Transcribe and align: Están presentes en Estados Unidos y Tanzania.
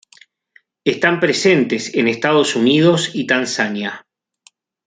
Están 0.83 1.19
presentes 1.19 1.93
en 1.93 2.07
Estados 2.07 2.55
Unidos 2.55 3.11
y 3.13 3.27
Tanzania. 3.27 4.07